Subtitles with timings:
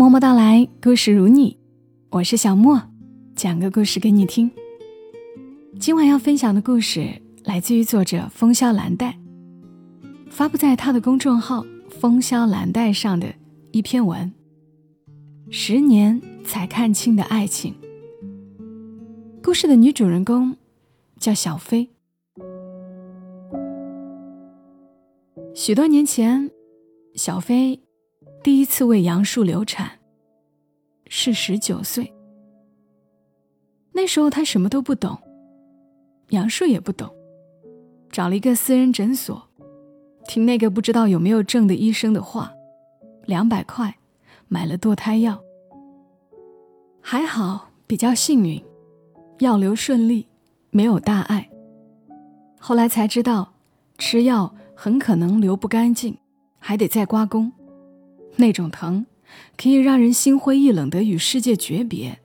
[0.00, 1.58] 默默到来，故事如你，
[2.08, 2.80] 我是小莫，
[3.36, 4.50] 讲个故事给你听。
[5.78, 9.14] 今晚要分享的故事来自于作者风萧兰黛，
[10.30, 11.66] 发布在他的公众号
[12.00, 13.34] “风萧兰黛”上的
[13.72, 14.32] 一篇文。
[15.50, 17.74] 十年才看清的爱情。
[19.42, 20.56] 故事的女主人公
[21.18, 21.90] 叫小飞。
[25.54, 26.50] 许多年前，
[27.14, 27.82] 小飞。
[28.42, 29.98] 第一次为杨树流产，
[31.08, 32.10] 是十九岁。
[33.92, 35.18] 那时候他什么都不懂，
[36.30, 37.12] 杨树也不懂，
[38.10, 39.46] 找了一个私人诊所，
[40.26, 42.50] 听那个不知道有没有证的医生的话，
[43.26, 43.94] 两百块
[44.48, 45.38] 买了堕胎药。
[47.02, 48.64] 还好比较幸运，
[49.40, 50.26] 药流顺利，
[50.70, 51.50] 没有大碍。
[52.58, 53.52] 后来才知道，
[53.98, 56.16] 吃药很可能流不干净，
[56.58, 57.52] 还得再刮宫。
[58.36, 59.06] 那种疼，
[59.56, 62.20] 可以让人心灰意冷的与世界诀别。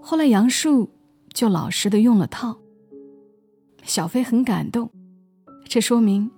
[0.00, 0.90] 后来杨树
[1.32, 2.58] 就老实的用了套。
[3.84, 4.90] 小飞很感动，
[5.64, 6.30] 这说明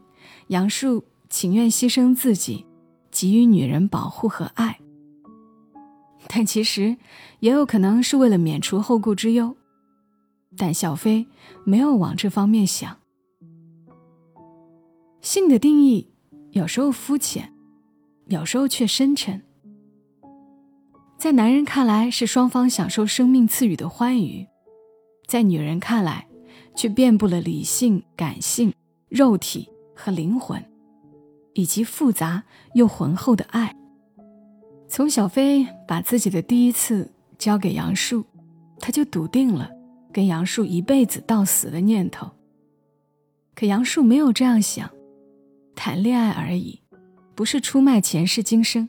[0.49, 2.65] 杨树情愿牺牲自己，
[3.11, 4.81] 给予女人保护和爱。
[6.27, 6.97] 但其实
[7.41, 9.57] 也有可能是为了免除后顾之忧，
[10.57, 11.27] 但小飞
[11.65, 12.99] 没有往这方面想。
[15.21, 16.14] 性的定义。
[16.55, 17.53] 有时候肤浅，
[18.29, 19.43] 有时候却深沉。
[21.19, 24.47] 在男人看来是双方享受生命赐予的欢愉，
[25.27, 26.29] 在女人看来
[26.77, 28.73] 却遍布了理性、感性、
[29.09, 30.65] 肉体和灵魂，
[31.55, 33.75] 以及复杂又浑厚的爱。
[34.87, 38.25] 从小飞把自己的第一次交给杨树，
[38.79, 39.69] 他就笃定了
[40.13, 42.31] 跟杨树一辈子到死的念头。
[43.57, 44.89] 可杨树没有这样想。
[45.75, 46.81] 谈恋爱而已，
[47.35, 48.89] 不是出卖前世今生。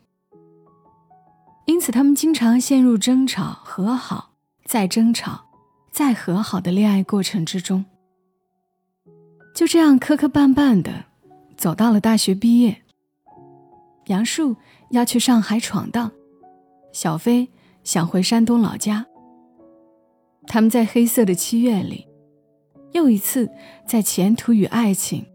[1.65, 4.33] 因此，他们经常陷入争吵、和好、
[4.65, 5.45] 再争吵、
[5.91, 7.83] 再和好的恋爱过程之中。
[9.55, 11.05] 就这样磕磕绊绊的
[11.57, 12.83] 走到了大学毕业。
[14.07, 14.55] 杨树
[14.91, 16.11] 要去上海闯荡，
[16.91, 17.49] 小飞
[17.83, 19.05] 想回山东老家。
[20.45, 22.05] 他们在黑色的七月里，
[22.91, 23.49] 又一次
[23.87, 25.25] 在前途与爱情。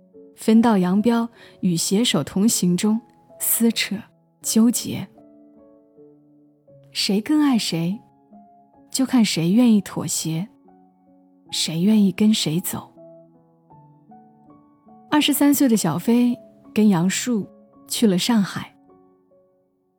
[0.40, 1.28] 分道扬镳
[1.60, 2.98] 与携手同行中
[3.38, 3.94] 撕扯
[4.40, 5.06] 纠结，
[6.92, 8.00] 谁更爱谁，
[8.90, 10.48] 就看谁愿意妥协，
[11.50, 12.90] 谁愿意跟谁走。
[15.10, 16.34] 二十三岁的小飞
[16.72, 17.46] 跟杨树
[17.86, 18.74] 去了上海，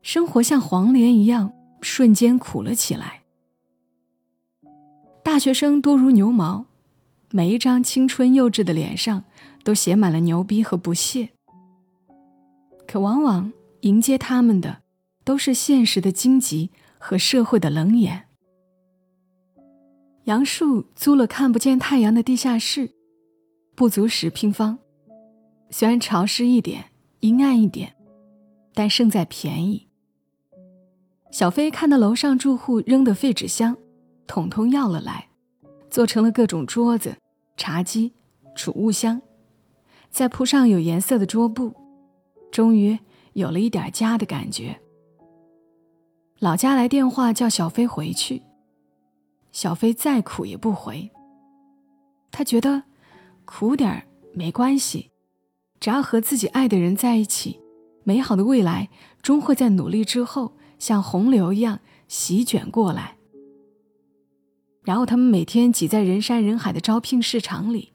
[0.02, 3.22] 生活像黄连一样瞬间苦了起来。
[5.24, 6.66] 大学生多如牛毛，
[7.30, 9.24] 每一张青春幼稚的脸上。
[9.64, 11.30] 都写满了牛逼和不屑，
[12.88, 13.52] 可往往
[13.82, 14.82] 迎接他们的
[15.24, 18.28] 都是现实的荆棘和社会的冷眼。
[20.26, 22.92] 杨树租了看不见太阳的地下室，
[23.76, 24.78] 不足十平方，
[25.70, 26.86] 虽然潮湿一点、
[27.22, 27.96] 阴暗一点，
[28.74, 29.88] 但胜在便宜。
[31.32, 33.76] 小飞看到楼上住户扔的废纸箱，
[34.28, 35.30] 统统要了来，
[35.90, 37.16] 做成了各种桌子、
[37.58, 38.14] 茶几、
[38.56, 39.22] 储物箱。
[40.12, 41.74] 再铺上有颜色的桌布，
[42.52, 43.00] 终于
[43.34, 44.78] 有了一点家的感觉。
[46.40, 48.42] 老家来电话叫小飞回去，
[49.54, 51.10] 小飞再苦也不回。
[52.30, 52.84] 他觉得
[53.46, 55.12] 苦点没关系，
[55.80, 57.62] 只要和自己爱的人在一起，
[58.04, 58.90] 美好的未来
[59.22, 61.80] 终会在努力之后像洪流一样
[62.10, 63.16] 席卷过来。
[64.84, 67.94] 然后他们每天挤在人山人海的招聘市场里，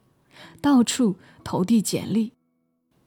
[0.63, 1.17] 到处。
[1.47, 2.33] 投递简历，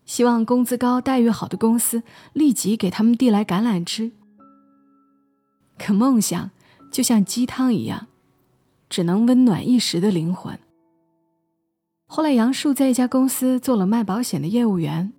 [0.06, 4.14] 希望工资高、待遇好的公司立即给他们递来橄榄枝。
[5.78, 6.52] 可梦想
[6.90, 8.08] 就像鸡汤一样，
[8.90, 10.58] 只能温暖一时的灵魂。
[12.06, 15.12] 后来，杨树在一家公司做了卖保险的业务员，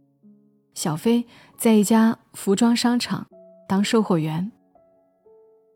[0.73, 1.27] 小飞
[1.59, 3.27] 在一家服装商场
[3.69, 4.51] 当售货员。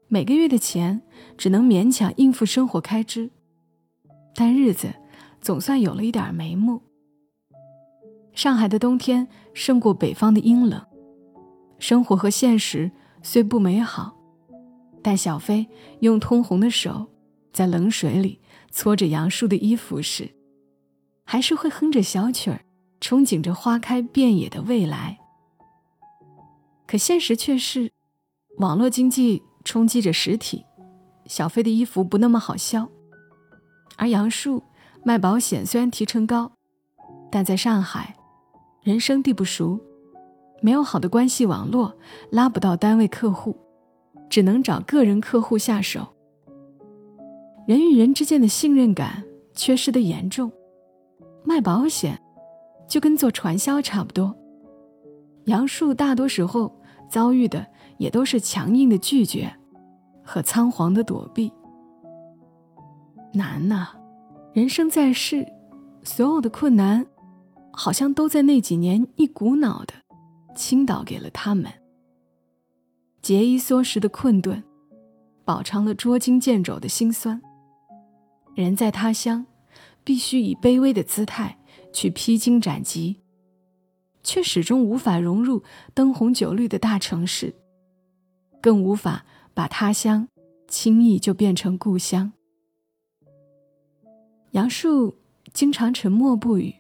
[0.08, 1.02] 每个月的钱
[1.36, 3.30] 只能勉强应付生活开支，
[4.34, 4.94] 但日子
[5.42, 6.80] 总算有了一点眉目。
[8.34, 10.84] 上海的冬天胜过北方的阴冷，
[11.78, 12.90] 生活和现实
[13.22, 14.16] 虽不美好，
[15.02, 15.66] 但小飞
[16.00, 17.06] 用通红的手
[17.52, 18.40] 在冷水里
[18.72, 20.34] 搓着杨树的衣服时，
[21.24, 22.64] 还是会哼着小曲儿，
[23.00, 25.20] 憧憬着花开遍野的未来。
[26.86, 27.92] 可现实却是，
[28.58, 30.64] 网络经济冲击着实体，
[31.26, 32.88] 小飞的衣服不那么好销，
[33.96, 34.60] 而杨树
[35.04, 36.50] 卖保险虽然提成高，
[37.30, 38.16] 但在上海。
[38.84, 39.80] 人生地不熟，
[40.60, 41.94] 没有好的关系网络，
[42.30, 43.56] 拉不到单位客户，
[44.28, 46.06] 只能找个人客户下手。
[47.66, 50.52] 人与人之间的信任感缺失的严重，
[51.44, 52.20] 卖保险
[52.86, 54.36] 就跟做传销差不多。
[55.46, 56.70] 杨树大多时候
[57.08, 57.66] 遭遇的
[57.96, 59.50] 也都是强硬的拒绝
[60.22, 61.50] 和仓皇的躲避。
[63.32, 63.88] 难呐，
[64.52, 65.46] 人生在世，
[66.02, 67.06] 所有的困难，
[67.76, 69.94] 好像都在那几年一股脑的
[70.54, 71.72] 倾倒给了他们。
[73.20, 74.62] 节衣缩食的困顿，
[75.44, 77.40] 饱尝了捉襟见肘的辛酸。
[78.54, 79.46] 人在他乡，
[80.04, 81.58] 必须以卑微的姿态
[81.92, 83.16] 去披荆斩棘。
[84.26, 85.62] 却始终无法融入
[85.92, 87.54] 灯红酒绿的大城市，
[88.62, 90.26] 更无法把他乡
[90.66, 92.32] 轻易就变成故乡。
[94.52, 95.18] 杨树
[95.52, 96.74] 经常沉默不语，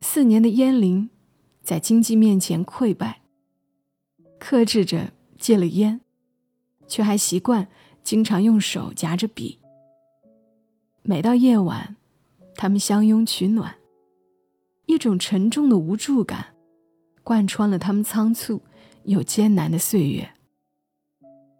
[0.00, 1.10] 四年的烟龄
[1.62, 3.22] 在经济面前溃败，
[4.38, 6.00] 克制着戒了烟，
[6.86, 7.68] 却还习惯
[8.02, 9.58] 经常用手夹着笔。
[11.02, 11.96] 每到夜晚，
[12.54, 13.76] 他们相拥取暖。
[14.86, 16.54] 一种沉重的无助感，
[17.24, 18.62] 贯穿了他们仓促
[19.04, 20.30] 又艰难的岁月。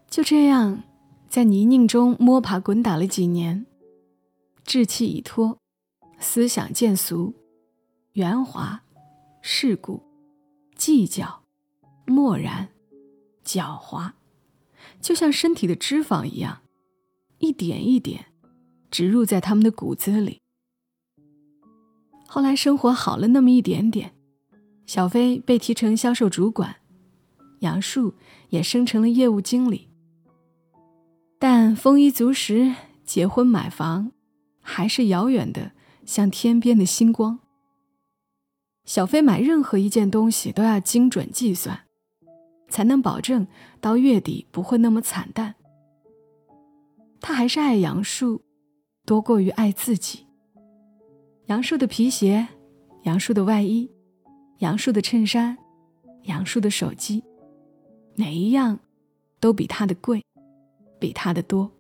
[0.09, 0.85] 就这样，
[1.29, 3.67] 在泥泞中摸爬滚打了几年，
[4.65, 5.59] 志气已脱，
[6.21, 7.35] 思想渐俗，
[8.17, 8.81] 圆滑、
[9.43, 10.03] 世故、
[10.75, 11.43] 计较、
[12.07, 12.71] 漠然、
[13.45, 14.13] 狡猾，
[15.03, 16.63] 就像身体的脂肪一样，
[17.41, 18.25] 一点一点
[18.91, 20.41] 植入在他们的骨子里。
[22.27, 24.15] 后来生活好了那么一点点，
[24.87, 26.77] 小飞被提成销售主管，
[27.59, 28.15] 杨树
[28.49, 29.91] 也升成了业务经理。
[31.39, 32.75] 但丰衣足食、
[33.05, 34.13] 结婚买房，
[34.63, 35.73] 还是遥远的
[36.07, 37.41] 像天边的星光。
[38.87, 41.81] 小飞买任何一件东西都要精准计算，
[42.69, 43.47] 才能保证
[43.81, 45.57] 到月底不会那么惨淡。
[47.21, 48.43] 他还是爱杨树，
[49.05, 50.27] 多过于爱自己。
[51.47, 52.47] 杨树的皮鞋，
[53.03, 53.91] 杨树的外衣，
[54.59, 55.59] 杨树的衬衫，
[56.23, 57.25] 杨树的手机，
[58.15, 58.79] 哪一样
[59.41, 60.25] 都比他的贵，
[61.01, 61.73] 比他的多。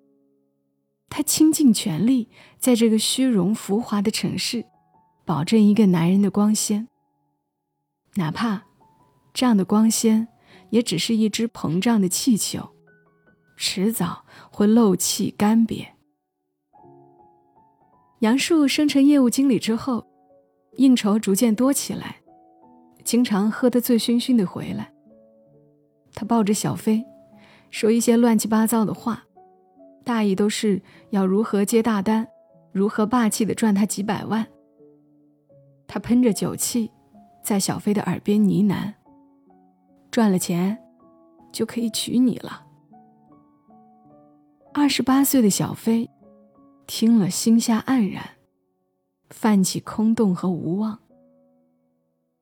[1.08, 4.64] 他倾尽全力，在这个虚荣浮华的城市，
[5.25, 6.88] 保证一个男人的光鲜。
[8.16, 8.62] 哪怕
[9.32, 10.28] 这样的光鲜，
[10.70, 12.70] 也只是一只膨胀的气球，
[13.56, 15.86] 迟早会漏气干瘪。
[18.20, 20.06] 杨树升成业务经理之后，
[20.76, 22.16] 应酬逐渐多起来，
[23.04, 24.90] 经常喝得醉醺醺的回来。
[26.14, 27.04] 他抱着小飞，
[27.70, 29.24] 说一些乱七八糟的话，
[30.02, 30.80] 大意都是
[31.10, 32.26] 要如何接大单，
[32.72, 34.46] 如何霸气的赚他几百万。
[35.86, 36.90] 他喷着酒气，
[37.46, 38.94] 在小飞的耳边呢喃
[40.10, 40.82] ：“赚了钱，
[41.52, 42.66] 就可以娶你了。”
[44.75, 46.10] 二十八岁的小飞。
[46.88, 48.31] 听了，心下黯然，
[49.31, 50.98] 泛起空洞和无望。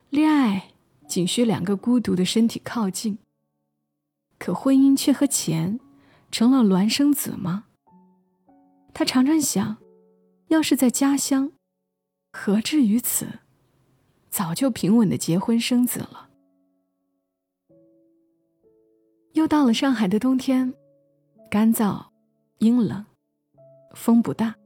[0.08, 0.70] 恋爱
[1.06, 3.18] 仅需两个孤独的身体靠近，
[4.38, 5.78] 可婚姻却和钱
[6.30, 7.64] 成了孪生子吗？
[8.94, 9.76] 他常常想，
[10.48, 11.52] 要是在家乡，
[12.32, 13.40] 何至于此？
[14.34, 16.28] 早就平稳的结婚生子了。
[19.34, 20.74] 又到了上海的冬天，
[21.48, 22.06] 干燥、
[22.58, 23.06] 阴冷。
[23.92, 24.56] 风不大，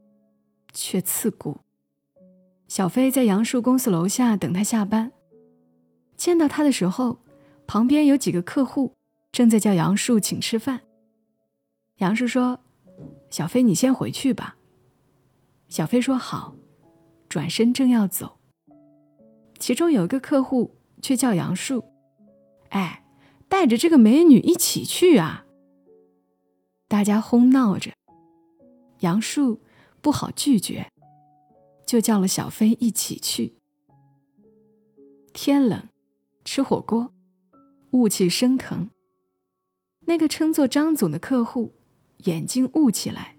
[0.73, 1.59] 却刺骨。
[2.67, 5.11] 小飞在杨树公司楼下等他下班，
[6.17, 7.19] 见到他的时候，
[7.67, 8.95] 旁边有几个客户
[9.31, 10.81] 正在叫杨树请吃饭。
[11.97, 12.59] 杨树说
[13.29, 14.57] ：“小飞，你先回去吧。”
[15.69, 16.55] 小飞说：“好。”
[17.29, 18.38] 转身正要走，
[19.59, 21.83] 其中有一个客户却叫杨树
[22.69, 23.03] ：“哎，
[23.47, 25.45] 带着这个美女一起去啊！”
[26.87, 27.91] 大家哄闹着。
[28.99, 29.61] 杨树
[30.01, 30.89] 不好拒绝，
[31.85, 33.55] 就叫了小飞一起去。
[35.33, 35.87] 天冷，
[36.43, 37.13] 吃火锅，
[37.91, 38.89] 雾气升腾。
[40.01, 41.75] 那个称作张总的客户
[42.25, 43.37] 眼睛雾起来，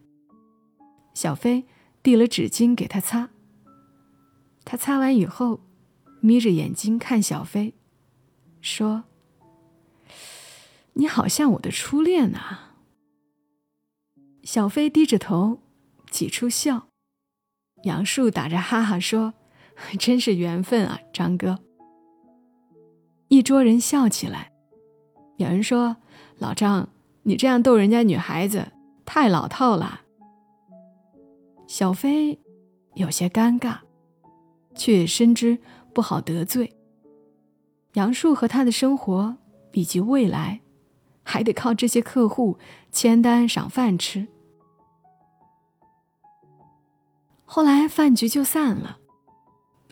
[1.15, 1.67] 小飞
[2.03, 3.31] 递了纸巾给他擦。
[4.65, 5.61] 他擦完以后，
[6.21, 7.75] 眯着眼睛看小飞，
[8.61, 9.05] 说
[10.95, 12.77] ：“你好像我的初恋啊。”
[14.43, 15.61] 小飞低着头，
[16.11, 16.89] 挤出笑。
[17.85, 19.33] 杨树打着哈哈说
[19.99, 21.59] ：“真是缘分啊，张哥。”
[23.29, 24.53] 一桌人笑起来。
[25.37, 25.97] 有人说
[26.39, 26.89] ：“老张，
[27.23, 28.73] 你这样逗人家女孩子，
[29.07, 30.03] 太老套了。”
[31.67, 32.39] 小飞
[32.95, 33.79] 有些尴尬，
[34.75, 35.59] 却深知
[35.93, 36.77] 不好得罪。
[37.95, 39.37] 杨树和他的生活
[39.73, 40.61] 以及未来，
[41.23, 42.59] 还得靠这些客户
[42.93, 44.29] 签单赏饭吃。
[47.45, 48.99] 后来饭局就散了，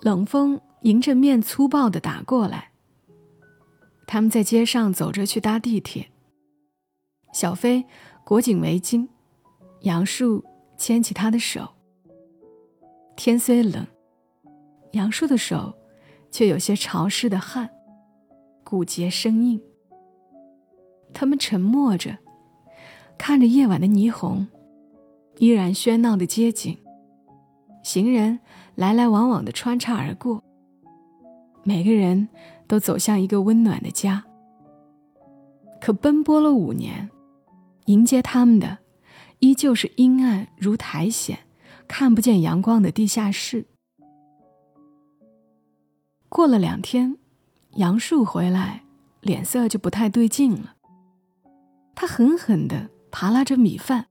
[0.00, 2.70] 冷风迎着面粗暴的打过来。
[4.06, 6.10] 他们在街上走着去搭地铁。
[7.32, 7.84] 小飞
[8.24, 9.08] 裹紧围巾，
[9.80, 10.44] 杨树
[10.76, 11.68] 牵起他的手。
[13.16, 13.86] 天虽冷，
[14.92, 15.76] 杨树的手
[16.30, 17.70] 却有些潮湿的汗，
[18.64, 19.60] 骨节生硬。
[21.12, 22.18] 他们沉默着，
[23.16, 24.46] 看着夜晚的霓虹，
[25.38, 26.76] 依然喧闹的街景。
[27.82, 28.40] 行人
[28.74, 30.42] 来来往往的穿插而过，
[31.64, 32.28] 每个人
[32.66, 34.24] 都走向一个温暖的家。
[35.80, 37.08] 可奔波了五年，
[37.86, 38.78] 迎接他们的
[39.38, 41.38] 依旧是阴暗如苔藓、
[41.86, 43.64] 看不见阳光的地下室。
[46.28, 47.16] 过了两天，
[47.76, 48.84] 杨树回来，
[49.20, 50.76] 脸色就不太对劲了。
[51.94, 54.08] 他狠狠地扒拉着米饭，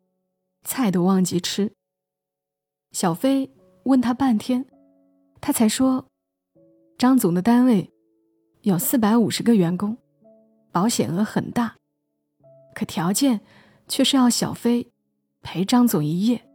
[0.64, 1.74] 菜都忘记吃。
[2.92, 3.52] 小飞。
[3.88, 4.66] 问他半天，
[5.40, 6.08] 他才说
[7.00, 7.90] ：“张总的单位
[8.64, 9.98] 有四百五十个员工，
[10.74, 11.78] 保险额很大，
[12.76, 13.40] 可条件
[13.88, 14.92] 却是要小飞
[15.42, 16.50] 陪张总一夜。”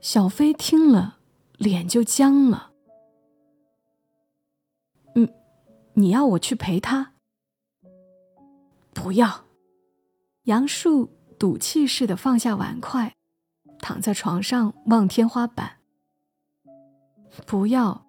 [0.00, 1.18] 小飞听了，
[1.56, 2.70] 脸就僵了。
[5.94, 7.14] “你要我去陪他
[8.94, 9.44] ？”“不要。”
[10.44, 13.14] 杨树赌气似的放下碗筷。
[13.80, 15.78] 躺在床上望天花板。
[17.44, 18.06] 不要，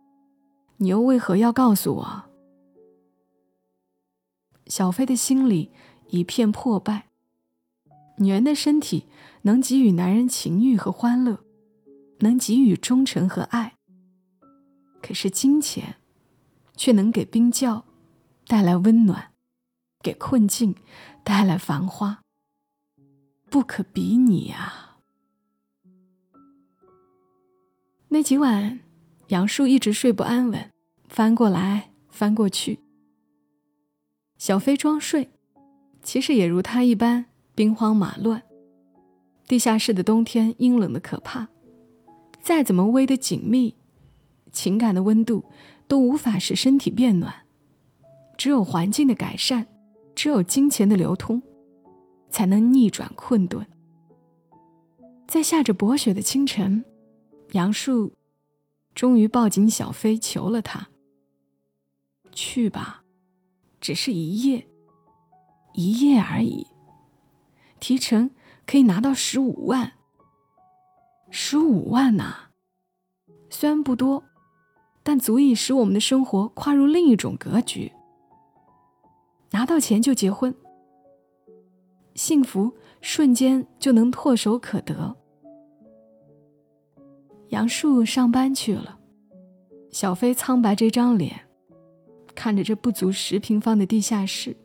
[0.78, 2.24] 你又为何要告诉我？
[4.68, 5.74] 小飞的心里
[6.08, 7.10] 一片破败。
[8.20, 9.08] 女人的身体
[9.42, 11.44] 能给予男人情欲和欢乐，
[12.20, 13.76] 能给予忠诚和爱。
[15.02, 15.98] 可是金钱，
[16.76, 17.86] 却能给冰窖
[18.48, 19.32] 带来温暖，
[20.02, 20.76] 给困境
[21.24, 22.22] 带来繁花。
[23.50, 24.98] 不可比拟啊！
[28.10, 28.80] 那几晚，
[29.28, 30.72] 杨树一直睡不安稳，
[31.08, 32.80] 翻过来翻过去。
[34.38, 35.30] 小飞装睡，
[36.02, 38.44] 其实也如他一般兵荒马乱。
[39.48, 41.48] 地下室的冬天阴冷的可怕，
[42.42, 43.76] 再怎么偎得紧密，
[44.52, 45.46] 情感的温度
[45.88, 47.46] 都无法使身体变暖。
[48.38, 49.68] 只有环境的改善，
[50.14, 51.42] 只有金钱的流通，
[52.30, 53.66] 才能逆转困顿。
[55.28, 56.84] 在下着薄雪的清晨。
[57.52, 58.12] 杨树
[58.94, 60.90] 终于抱紧小飞，求了他
[62.34, 63.04] ：“去吧，
[63.80, 64.68] 只是一夜，
[65.74, 66.68] 一夜而已。
[67.80, 68.32] 提成
[68.66, 69.94] 可以拿到十五万。
[71.30, 72.50] 十五万呐，
[73.50, 74.24] 虽然不多，
[75.06, 77.92] 但足以使我们的生活跨入另一种格局。
[79.52, 80.54] 拿到钱就结婚，
[82.16, 85.16] 幸福瞬间就能唾手可得。”
[87.50, 88.98] 杨树上班去了，
[89.92, 91.48] 小飞苍白这张脸，
[92.34, 94.58] 看着这不足十平方的地下室，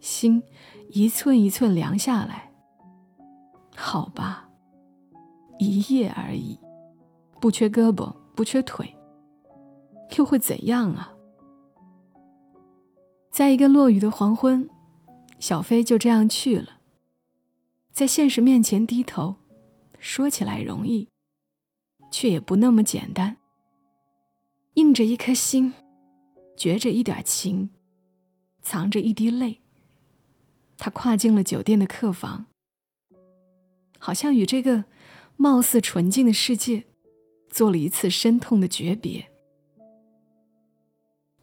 [0.00, 0.42] 心
[0.90, 2.50] 一寸一寸凉下来。
[3.76, 4.48] 好吧，
[5.58, 6.58] 一夜而已，
[7.40, 8.92] 不缺胳膊，不缺腿，
[10.16, 11.14] 又会怎样啊？
[13.30, 14.68] 在一个落雨的黄昏，
[15.38, 16.80] 小飞就这样去了，
[17.92, 19.36] 在现实面前低头，
[19.98, 21.08] 说起来容易。
[22.10, 23.38] 却也不那么简单。
[24.74, 25.72] 硬着一颗心，
[26.56, 27.70] 掘着一点情，
[28.62, 29.60] 藏着一滴泪。
[30.78, 32.46] 他跨进了酒店的客房，
[33.98, 34.84] 好像与这个
[35.36, 36.84] 貌似纯净的世界
[37.50, 39.32] 做了一次深痛的诀别。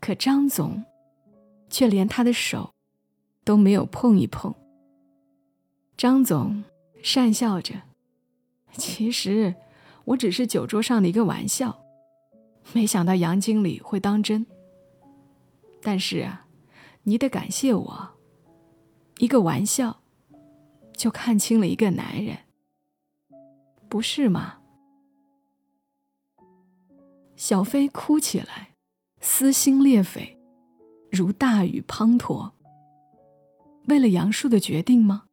[0.01, 0.83] 可张总
[1.69, 2.73] 却连他的手
[3.45, 4.53] 都没有碰一碰。
[5.95, 6.65] 张总
[7.01, 7.75] 讪笑着，
[8.73, 9.55] 其实。
[10.03, 11.79] 我只是酒桌上的一个玩笑，
[12.73, 14.47] 没想到杨经理会当真。
[15.79, 16.47] 但是啊，
[17.03, 18.09] 你得感谢我，
[19.19, 20.01] 一个玩笑
[20.93, 22.39] 就看清了一个男人，
[23.87, 24.57] 不是吗？
[27.35, 28.70] 小飞哭起来，
[29.21, 30.37] 撕心裂肺，
[31.11, 32.51] 如大雨滂沱。
[33.87, 35.23] 为了杨树的决定吗？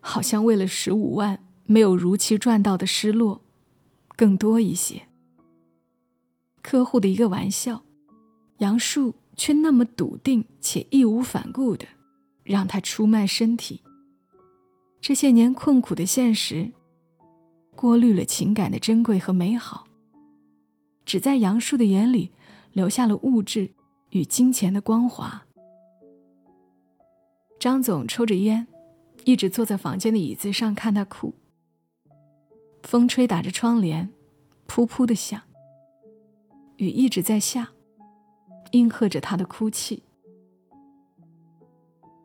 [0.00, 1.44] 好像为了十五万。
[1.70, 3.42] 没有如期赚到的失落，
[4.16, 5.02] 更多一些。
[6.62, 7.82] 客户的一个玩笑，
[8.60, 11.86] 杨树却那么笃定且义无反顾的
[12.42, 13.82] 让他出卖身体。
[14.98, 16.72] 这些年困苦的现实，
[17.76, 19.86] 过滤了情感的珍贵和美好，
[21.08, 22.32] 只在杨树的眼里
[22.74, 23.70] 留下了物质
[24.10, 25.46] 与金钱的光华。
[27.58, 28.66] 张总抽着烟，
[29.24, 31.32] 一直坐在房间的椅子上看他哭。
[32.82, 34.10] 风吹打着窗帘，
[34.66, 35.40] 噗噗的响。
[36.76, 37.70] 雨一直在下，
[38.72, 40.02] 应和着他的哭泣。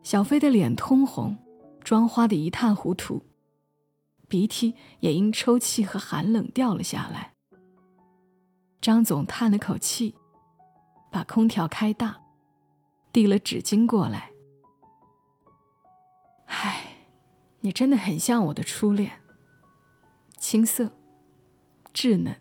[0.02, 1.34] 小飞的脸通红，
[1.82, 3.22] 妆花的一塌糊涂，
[4.28, 7.32] 鼻涕也因抽泣和寒冷掉了下来。
[8.84, 10.14] 张总叹了口气，
[11.10, 12.20] 把空调开大，
[13.14, 14.30] 递了纸巾过来。
[16.44, 16.96] 唉，
[17.60, 19.10] 你真的很像我的初恋，
[20.36, 20.90] 青涩、
[21.94, 22.36] 稚嫩，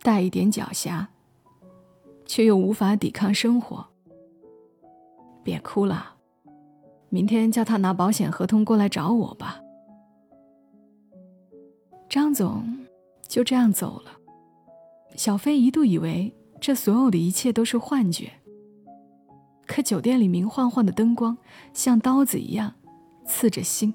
[0.00, 1.06] 带一点狡黠，
[2.26, 3.86] 却又无法抵抗生活。
[5.44, 6.16] 别哭了，
[7.10, 9.60] 明天叫他拿保险合同过来找我吧。
[12.08, 12.84] 张总
[13.28, 14.17] 就这样走了。
[15.18, 18.30] 小飞一度以为这所有的一切都是幻觉，
[19.66, 21.36] 可酒店里明晃晃的灯光
[21.74, 22.72] 像刀子一样
[23.26, 23.92] 刺着心。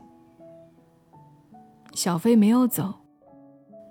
[1.93, 2.95] 小飞没有走，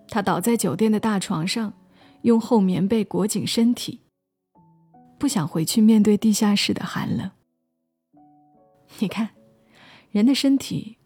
[0.08, 1.72] 他倒在酒店的大床上，
[2.20, 4.00] 用厚棉被裹紧身体，
[5.18, 7.30] 不想回去面对地下室的寒冷。
[8.98, 9.30] 你看，
[10.10, 10.98] 人的身体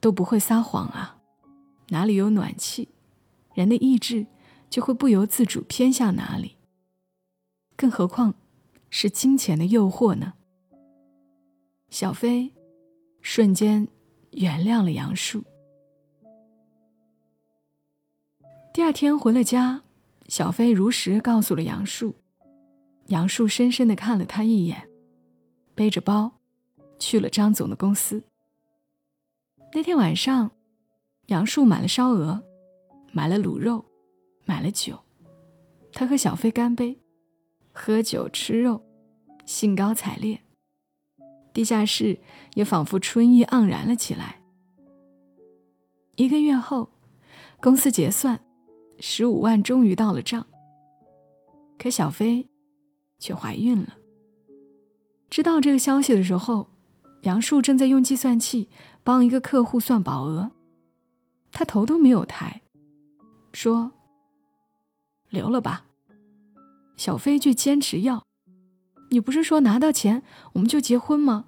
[0.00, 1.18] 都不会撒谎啊，
[1.90, 2.88] 哪里有暖气，
[3.52, 4.24] 人的意志。
[4.74, 6.56] 就会不由自主偏向哪里。
[7.76, 8.34] 更何况，
[8.90, 10.34] 是金钱的诱惑呢？
[11.90, 12.52] 小飞
[13.20, 13.86] 瞬间
[14.32, 15.44] 原谅了杨树。
[18.72, 19.84] 第二天回了家，
[20.26, 22.16] 小飞如实告诉了杨树。
[23.06, 24.90] 杨树深深的看了他一眼，
[25.76, 26.32] 背着包
[26.98, 28.24] 去了张总的公司。
[29.72, 30.50] 那天晚上，
[31.26, 32.42] 杨树买了烧鹅，
[33.12, 33.84] 买了卤肉。
[34.44, 34.98] 买了酒，
[35.92, 36.98] 他和小飞干杯，
[37.72, 38.84] 喝酒吃肉，
[39.44, 40.40] 兴高采烈。
[41.52, 42.18] 地下室
[42.54, 44.42] 也仿佛春意盎然了起来。
[46.16, 46.90] 一个月后，
[47.60, 48.44] 公司结算，
[48.98, 50.46] 十五万终于到了账。
[51.78, 52.48] 可小飞
[53.18, 53.96] 却怀孕了。
[55.30, 56.68] 知道这个消息的时候，
[57.22, 58.68] 杨树正在用计算器
[59.02, 60.50] 帮一个客户算保额，
[61.50, 62.62] 他头都没有抬，
[63.52, 63.92] 说。
[65.34, 65.84] 留了吧，
[66.96, 68.24] 小飞却坚持要。
[69.10, 70.22] 你不是说拿到钱
[70.54, 71.46] 我们就结婚吗？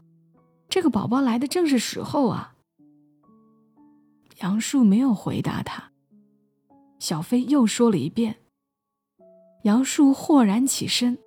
[0.69, 2.55] 这个宝宝来的正是时候啊。
[4.41, 5.93] 杨树没有回答他，
[6.99, 8.37] 小飞又说了一遍。
[9.63, 11.19] 杨树豁然起身，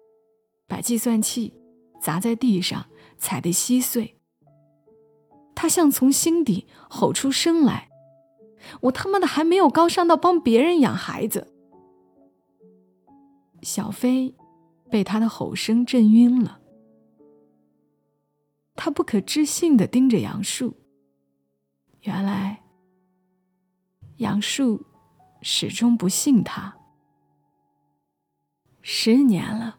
[0.67, 1.53] 把计算器
[1.99, 2.85] 砸在地上，
[3.17, 4.15] 踩得稀碎。
[5.55, 7.89] 他像从心底吼出声来
[8.83, 11.53] ：“我他妈的还没有高尚到帮别人养孩子。”
[13.61, 14.33] 小飞
[14.89, 16.59] 被他的吼声震晕了，
[18.75, 20.75] 他不可置信的盯着杨树。
[22.01, 22.63] 原来，
[24.17, 24.85] 杨树
[25.41, 26.75] 始终不信他。
[28.81, 29.77] 十年了，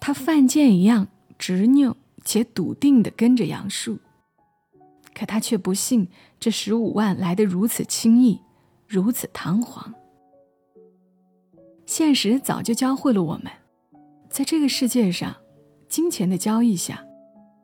[0.00, 1.08] 他犯贱一样
[1.38, 3.98] 执拗且笃定的跟着杨树，
[5.14, 6.08] 可他却不信
[6.38, 8.40] 这十五万来得如此轻易，
[8.86, 9.94] 如此堂皇。
[11.90, 13.50] 现实早就教会了我们，
[14.28, 15.34] 在这个世界上，
[15.88, 17.04] 金钱的交易下，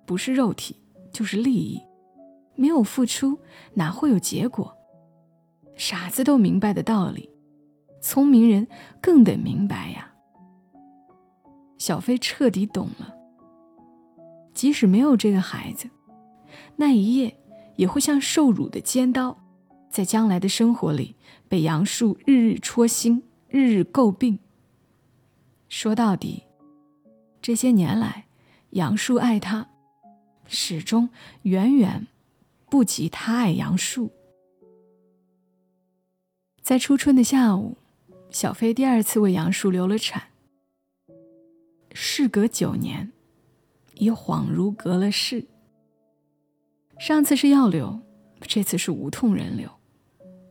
[0.05, 0.75] 不是肉体
[1.13, 1.81] 就是利益，
[2.57, 3.39] 没有付出
[3.75, 4.77] 哪会有结果？
[5.77, 7.31] 傻子都明白的道理，
[8.01, 8.67] 聪明人
[9.01, 10.13] 更得明白呀。
[11.79, 13.15] 小飞彻底懂了，
[14.53, 15.89] 即使没有这个孩子，
[16.75, 17.39] 那一夜
[17.77, 19.39] 也会像受辱的尖刀，
[19.89, 21.15] 在将来的生活里
[21.49, 23.23] 被杨树日日戳心。
[23.57, 24.39] 日日诟病。
[25.67, 26.43] 说到底，
[27.41, 28.27] 这些年来，
[28.73, 29.71] 杨树爱他，
[30.47, 31.09] 始终
[31.45, 32.07] 远远
[32.69, 34.11] 不及他爱杨树。
[36.61, 37.79] 在初春的下午，
[38.29, 40.25] 小飞第二次为杨树流了产。
[41.95, 43.11] 事隔九年，
[43.95, 45.47] 已恍如隔了世。
[46.99, 48.03] 上次是药流，
[48.43, 49.71] 这次是无痛人流，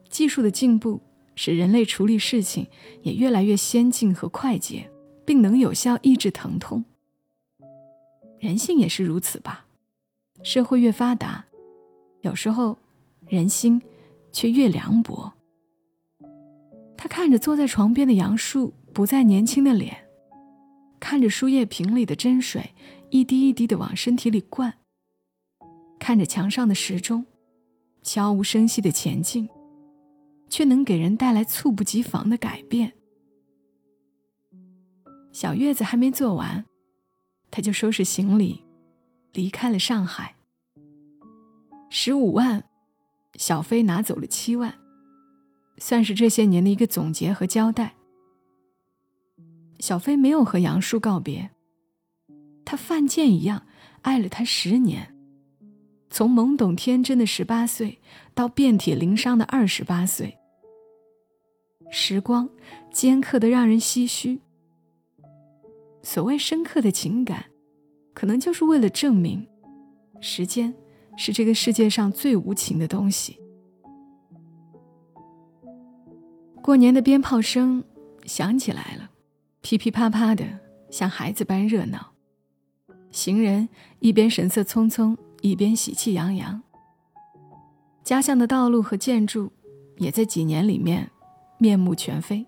[0.10, 1.05] 技术的进步。
[1.36, 2.68] 使人类处理事情
[3.04, 4.90] 也越来越先进和快捷，
[5.26, 6.84] 并能有效抑制疼痛。
[8.40, 9.66] 人性也是如此吧？
[10.44, 11.46] 社会越发达，
[12.22, 12.78] 有时候
[13.28, 13.82] 人心
[14.32, 15.34] 却越凉薄。
[16.98, 20.08] 他看着坐在床边的杨树不再年轻的脸，
[21.00, 22.72] 看着输液瓶里的针水
[23.10, 24.76] 一滴一滴的往身体里灌，
[26.00, 27.26] 看着墙上的时钟
[28.04, 29.50] 悄无声息的前进。
[30.50, 32.94] 却能给人带来猝不及防的改变。
[35.32, 36.66] 小月子还没做完，
[37.52, 38.64] 他就收拾行李，
[39.34, 40.36] 离开了上海。
[41.90, 42.64] 十五万，
[43.36, 44.76] 小飞拿走了七万，
[45.78, 47.96] 算是这些年的一个总结和交代。
[49.80, 51.52] 小飞没有和杨树告别，
[52.66, 53.66] 他犯贱一样
[54.02, 55.15] 爱了他十年，
[56.16, 58.00] 从懵懂天真的十八岁
[58.34, 60.38] 到遍体鳞伤的二十八岁，
[61.92, 62.50] 时光
[62.90, 64.40] 尖刻的让人唏嘘。
[66.04, 67.48] 所谓深刻的情感，
[68.14, 69.46] 可能就是为了证明，
[70.22, 70.74] 时间
[71.18, 73.38] 是这个世界上最无情的东西。
[76.64, 77.84] 过年的鞭炮声
[78.24, 79.12] 响起来了。
[79.60, 80.46] 噼噼啪啪的，
[80.90, 82.14] 像孩子般热闹。
[83.12, 83.68] 行人
[84.00, 86.64] 一边神色匆匆，一边喜气洋洋。
[88.04, 89.52] 家乡的道路和建筑，
[89.98, 91.12] 也在几年里面
[91.60, 92.44] 面目全非。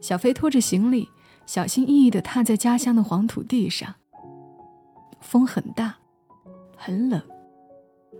[0.00, 1.08] 小飞拖着行李，
[1.46, 3.94] 小心翼翼地踏在家乡的黄土地上。
[5.20, 5.96] 风很大，
[6.76, 7.22] 很冷，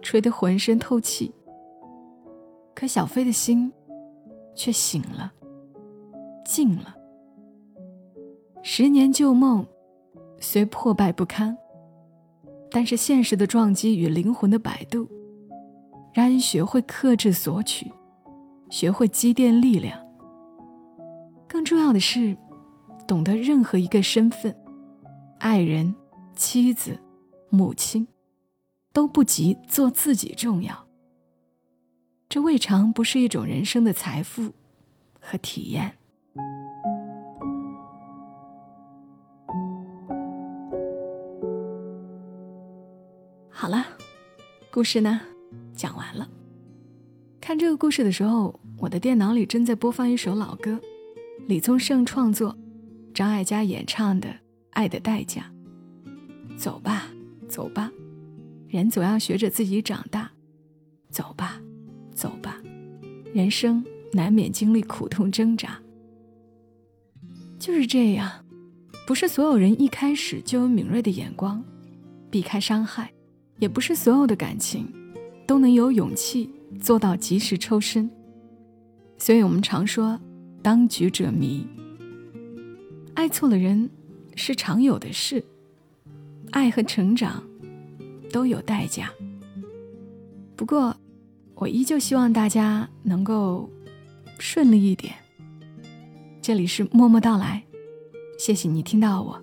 [0.01, 1.35] 吹得浑身透气。
[2.77, 3.73] 可小飞的心，
[4.55, 5.33] 却醒了，
[6.45, 6.95] 静了。
[8.63, 9.67] 十年旧梦，
[10.41, 11.57] 虽破败不堪，
[12.71, 15.09] 但是现实的撞击与灵魂的摆渡，
[16.13, 17.91] 让人学会克制索取，
[18.71, 19.99] 学会积淀力量。
[21.49, 22.37] 更重要的是，
[23.07, 24.55] 懂得任何一个身份，
[25.39, 25.95] 爱人、
[26.35, 26.99] 妻子、
[27.49, 28.07] 母亲，
[28.93, 30.87] 都不及做自己重要。
[32.29, 34.53] 这未尝不是一种人生的财富
[35.21, 35.97] 和体验。
[43.59, 43.87] 好了，
[44.71, 45.19] 故事呢
[45.75, 46.29] 讲完了。
[47.41, 50.79] 看这个故事的时候，我的电脑里正在播放一首老歌，
[51.49, 52.55] 李宗盛创作，
[53.15, 54.29] 张艾嘉演唱的
[54.73, 55.51] 《爱的代价》。
[56.59, 57.09] 走吧，
[57.49, 57.91] 走吧，
[58.69, 60.31] 人总要学着自己长大。
[61.09, 61.59] 走吧，
[62.15, 62.61] 走吧，
[63.33, 65.81] 人生难免经历苦痛挣扎。
[67.59, 68.45] 就是这样，
[69.07, 71.65] 不是所有人一开始就有敏锐的眼光，
[72.31, 73.11] 避开伤害。
[73.59, 74.87] 也不是所有的感情
[75.47, 78.11] 都能有勇气做到及时抽身，
[79.19, 80.21] 所以我们常说
[80.63, 81.67] “当局者迷”。
[83.15, 83.89] 爱错了人
[84.35, 85.43] 是常有的事，
[86.51, 87.43] 爱和成长
[88.31, 89.11] 都有代价。
[90.55, 90.95] 不过，
[91.55, 93.71] 我依旧希望大家能够
[94.39, 95.15] 顺利一点。
[96.43, 97.65] 这里是默默到来，
[98.39, 99.43] 谢谢你听到我，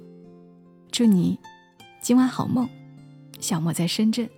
[0.91, 1.39] 祝你
[1.99, 2.69] 今晚好梦。
[3.43, 4.29] 小莫在深圳，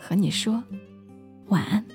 [0.00, 0.64] 和你说
[1.46, 1.86] 晚安。